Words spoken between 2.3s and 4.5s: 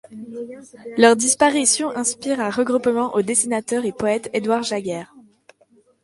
un regroupement au dessinateur et poète